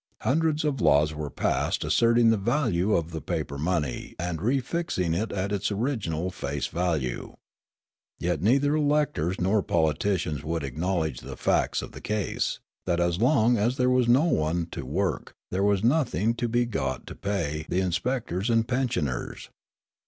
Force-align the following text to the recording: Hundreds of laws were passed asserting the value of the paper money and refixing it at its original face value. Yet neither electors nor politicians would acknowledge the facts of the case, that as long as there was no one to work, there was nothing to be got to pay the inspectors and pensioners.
Hundreds 0.21 0.65
of 0.65 0.81
laws 0.81 1.13
were 1.13 1.29
passed 1.29 1.83
asserting 1.83 2.31
the 2.31 2.35
value 2.35 2.95
of 2.95 3.11
the 3.11 3.21
paper 3.21 3.55
money 3.59 4.15
and 4.17 4.39
refixing 4.41 5.13
it 5.15 5.31
at 5.31 5.51
its 5.51 5.71
original 5.71 6.31
face 6.31 6.65
value. 6.65 7.35
Yet 8.17 8.41
neither 8.41 8.75
electors 8.75 9.39
nor 9.39 9.61
politicians 9.61 10.43
would 10.43 10.63
acknowledge 10.63 11.19
the 11.19 11.37
facts 11.37 11.83
of 11.83 11.91
the 11.91 12.01
case, 12.01 12.57
that 12.87 12.99
as 12.99 13.21
long 13.21 13.57
as 13.59 13.77
there 13.77 13.91
was 13.91 14.07
no 14.07 14.23
one 14.25 14.65
to 14.71 14.87
work, 14.87 15.33
there 15.51 15.61
was 15.63 15.83
nothing 15.83 16.33
to 16.33 16.47
be 16.49 16.65
got 16.65 17.05
to 17.05 17.13
pay 17.13 17.67
the 17.69 17.79
inspectors 17.81 18.49
and 18.49 18.67
pensioners. 18.67 19.49